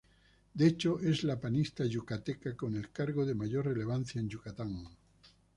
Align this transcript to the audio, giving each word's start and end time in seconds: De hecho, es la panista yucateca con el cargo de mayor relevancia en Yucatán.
De 0.55 0.65
hecho, 0.65 0.99
es 0.99 1.23
la 1.23 1.39
panista 1.39 1.85
yucateca 1.85 2.55
con 2.57 2.75
el 2.75 2.89
cargo 2.91 3.23
de 3.23 3.35
mayor 3.35 3.65
relevancia 3.67 4.19
en 4.19 4.29
Yucatán. 4.29 4.85